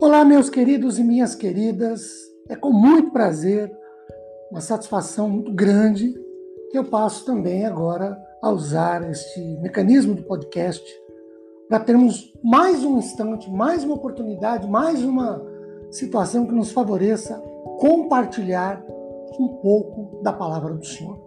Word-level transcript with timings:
Olá, 0.00 0.24
meus 0.24 0.48
queridos 0.48 0.96
e 0.96 1.02
minhas 1.02 1.34
queridas. 1.34 2.08
É 2.48 2.54
com 2.54 2.72
muito 2.72 3.10
prazer, 3.10 3.68
uma 4.48 4.60
satisfação 4.60 5.28
muito 5.28 5.52
grande, 5.52 6.14
que 6.70 6.78
eu 6.78 6.84
passo 6.84 7.26
também 7.26 7.66
agora 7.66 8.16
a 8.40 8.48
usar 8.48 9.10
este 9.10 9.40
mecanismo 9.60 10.14
do 10.14 10.22
podcast 10.22 10.88
para 11.68 11.80
termos 11.80 12.32
mais 12.44 12.84
um 12.84 12.98
instante, 12.98 13.50
mais 13.50 13.82
uma 13.82 13.96
oportunidade, 13.96 14.70
mais 14.70 15.02
uma 15.02 15.44
situação 15.90 16.46
que 16.46 16.54
nos 16.54 16.70
favoreça 16.70 17.36
compartilhar 17.80 18.80
um 19.36 19.48
pouco 19.60 20.22
da 20.22 20.32
palavra 20.32 20.74
do 20.74 20.86
Senhor. 20.86 21.18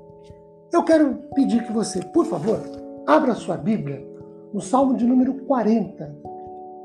Eu 0.71 0.85
quero 0.85 1.19
pedir 1.35 1.65
que 1.65 1.73
você, 1.73 1.99
por 2.13 2.25
favor, 2.25 2.61
abra 3.05 3.35
sua 3.35 3.57
Bíblia 3.57 4.01
no 4.53 4.61
Salmo 4.61 4.95
de 4.95 5.05
número 5.05 5.33
40, 5.45 6.30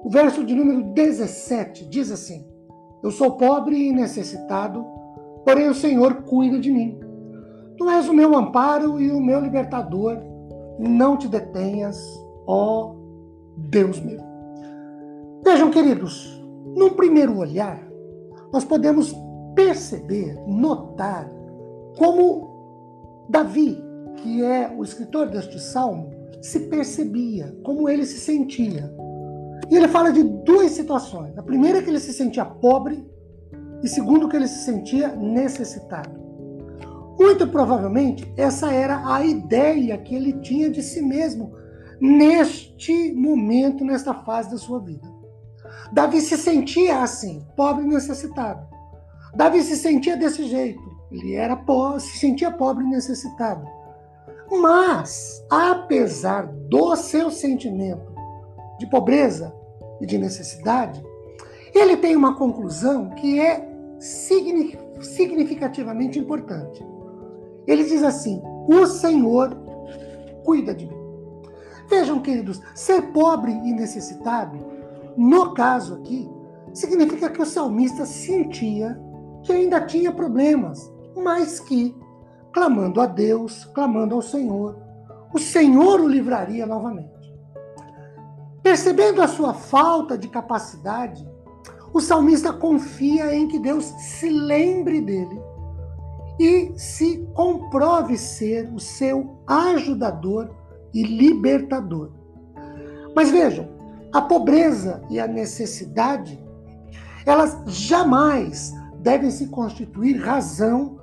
o 0.05 0.11
verso 0.11 0.45
de 0.45 0.55
número 0.55 0.83
17 0.93 1.87
diz 1.87 2.11
assim: 2.11 2.47
Eu 3.03 3.11
sou 3.11 3.37
pobre 3.37 3.77
e 3.77 3.93
necessitado, 3.93 4.85
porém 5.45 5.69
o 5.69 5.75
Senhor 5.75 6.23
cuida 6.23 6.59
de 6.59 6.71
mim. 6.71 6.99
Tu 7.77 7.89
és 7.91 8.09
o 8.09 8.15
meu 8.15 8.35
amparo 8.37 9.01
e 9.01 9.11
o 9.11 9.21
meu 9.21 9.41
libertador. 9.41 10.19
Não 10.79 11.17
te 11.17 11.29
detenhas, 11.29 11.99
ó 12.47 12.95
Deus 13.57 14.01
meu. 14.01 14.21
Vejam, 15.45 15.71
queridos, 15.71 16.43
num 16.77 16.91
primeiro 16.91 17.39
olhar, 17.39 17.81
nós 18.53 18.65
podemos 18.65 19.15
perceber, 19.55 20.39
notar 20.47 21.31
como 21.99 23.27
Davi, 23.29 23.83
que 24.17 24.43
é 24.43 24.73
o 24.77 24.83
escritor 24.83 25.29
deste 25.29 25.59
salmo, 25.59 26.11
se 26.43 26.61
percebia, 26.69 27.57
como 27.63 27.89
ele 27.89 28.05
se 28.05 28.19
sentia. 28.19 28.95
E 29.71 29.77
ele 29.77 29.89
fala 29.89 30.13
de 30.13 30.23
duas 30.23 30.73
situações. 30.73 31.37
A 31.37 31.43
primeira 31.43 31.79
é 31.79 31.83
que 31.83 31.91
ele 31.91 32.01
se 32.01 32.13
sentia 32.13 32.45
pobre, 32.45 33.05
e 33.83 33.89
segundo 33.89 34.29
que 34.29 34.37
ele 34.37 34.49
se 34.49 34.65
sentia 34.65 35.09
necessitado. 35.15 36.27
Muito 37.19 37.47
provavelmente, 37.49 38.31
essa 38.37 38.73
era 38.73 39.03
a 39.13 39.25
ideia 39.25 39.97
que 39.99 40.15
ele 40.15 40.35
tinha 40.35 40.71
de 40.71 40.83
si 40.83 41.01
mesmo 41.01 41.55
neste 42.01 43.13
momento, 43.15 43.85
nesta 43.85 44.13
fase 44.13 44.51
da 44.51 44.59
sua 44.59 44.81
vida. 44.81 45.09
Davi 45.93 46.21
se 46.21 46.37
sentia 46.37 47.03
assim, 47.03 47.47
pobre 47.57 47.85
e 47.85 47.89
necessitado. 47.89 48.67
Davi 49.35 49.63
se 49.63 49.77
sentia 49.77 50.17
desse 50.17 50.45
jeito. 50.45 50.81
Ele 51.11 51.35
era 51.35 51.57
pobre, 51.57 52.01
se 52.01 52.19
sentia 52.19 52.51
pobre 52.51 52.85
e 52.85 52.89
necessitado. 52.89 53.67
Mas, 54.51 55.45
apesar 55.51 56.47
do 56.47 56.95
seu 56.97 57.31
sentimento 57.31 58.16
de 58.79 58.87
pobreza 58.87 59.53
e 60.01 60.07
de 60.07 60.19
necessidade, 60.19 61.05
ele 61.75 61.97
tem 61.97 62.15
uma 62.17 62.37
conclusão 62.37 63.11
que 63.11 63.41
é 63.41 63.69
significativamente 63.99 66.19
importante. 66.19 66.85
Ele 67.67 67.85
diz 67.85 68.03
assim: 68.03 68.43
O 68.69 68.87
Senhor 68.87 69.57
cuida 70.45 70.75
de 70.75 70.87
mim. 70.87 70.97
Vejam, 71.89 72.21
queridos, 72.21 72.61
ser 72.75 73.13
pobre 73.13 73.53
e 73.53 73.73
necessitado, 73.73 74.59
no 75.17 75.55
caso 75.55 75.95
aqui, 75.95 76.29
significa 76.73 77.31
que 77.31 77.41
o 77.41 77.47
salmista 77.47 78.05
sentia 78.05 79.01
que 79.43 79.53
ainda 79.53 79.81
tinha 79.81 80.13
problemas, 80.13 80.93
mas 81.17 81.61
que, 81.61 81.95
clamando 82.53 83.01
a 83.01 83.07
Deus, 83.07 83.65
clamando 83.67 84.15
ao 84.15 84.23
Senhor, 84.23 84.77
o 85.33 85.39
Senhor 85.39 86.01
o 86.01 86.09
livraria 86.09 86.67
novamente. 86.67 87.16
Percebendo 88.77 89.23
a 89.23 89.27
sua 89.27 89.55
falta 89.55 90.19
de 90.19 90.29
capacidade, 90.29 91.27
o 91.95 91.99
salmista 91.99 92.53
confia 92.53 93.35
em 93.35 93.49
que 93.49 93.59
Deus 93.59 93.87
se 93.87 94.29
lembre 94.29 95.01
dele 95.01 95.41
e 96.39 96.75
se 96.77 97.27
comprove 97.33 98.19
ser 98.19 98.71
o 98.75 98.79
seu 98.79 99.39
ajudador 99.47 100.55
e 100.93 101.03
libertador. 101.05 102.11
Mas 103.15 103.31
vejam, 103.31 103.67
a 104.13 104.21
pobreza 104.21 105.03
e 105.09 105.19
a 105.19 105.27
necessidade, 105.27 106.39
elas 107.25 107.59
jamais 107.69 108.75
devem 108.99 109.31
se 109.31 109.47
constituir 109.47 110.21
razão 110.21 111.01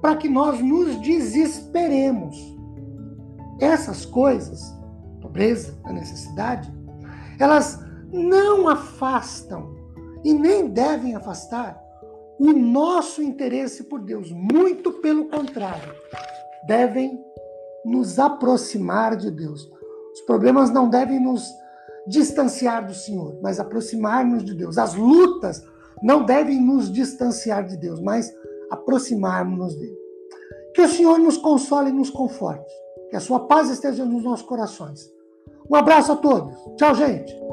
para 0.00 0.14
que 0.14 0.28
nós 0.28 0.60
nos 0.60 1.00
desesperemos. 1.00 2.36
Essas 3.58 4.06
coisas, 4.06 4.72
pobreza, 5.20 5.76
a 5.82 5.92
necessidade, 5.92 6.75
elas 7.38 7.78
não 8.12 8.68
afastam 8.68 9.74
e 10.24 10.32
nem 10.32 10.68
devem 10.68 11.14
afastar 11.14 11.80
o 12.38 12.52
nosso 12.52 13.22
interesse 13.22 13.84
por 13.84 14.00
Deus. 14.00 14.30
Muito 14.30 14.92
pelo 14.94 15.26
contrário, 15.26 15.94
devem 16.66 17.18
nos 17.84 18.18
aproximar 18.18 19.16
de 19.16 19.30
Deus. 19.30 19.70
Os 20.12 20.20
problemas 20.22 20.70
não 20.70 20.88
devem 20.88 21.20
nos 21.20 21.46
distanciar 22.06 22.86
do 22.86 22.94
Senhor, 22.94 23.38
mas 23.42 23.58
aproximar-nos 23.58 24.44
de 24.44 24.54
Deus. 24.54 24.78
As 24.78 24.94
lutas 24.94 25.64
não 26.02 26.24
devem 26.24 26.60
nos 26.60 26.92
distanciar 26.92 27.64
de 27.66 27.76
Deus, 27.76 28.00
mas 28.00 28.32
aproximarmos-nos 28.70 29.74
dele. 29.76 29.96
Que 30.74 30.82
o 30.82 30.88
Senhor 30.88 31.18
nos 31.18 31.36
console 31.36 31.90
e 31.90 31.92
nos 31.92 32.10
conforte. 32.10 32.72
Que 33.10 33.16
a 33.16 33.20
sua 33.20 33.46
paz 33.46 33.70
esteja 33.70 34.04
nos 34.04 34.22
nossos 34.22 34.46
corações. 34.46 35.10
Um 35.70 35.74
abraço 35.74 36.12
a 36.12 36.16
todos. 36.16 36.54
Tchau, 36.76 36.94
gente. 36.94 37.45